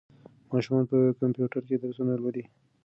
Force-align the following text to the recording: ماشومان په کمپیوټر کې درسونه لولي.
ماشومان 0.51 0.83
په 0.91 0.97
کمپیوټر 1.19 1.61
کې 1.67 1.75
درسونه 1.83 2.13
لولي. 2.21 2.43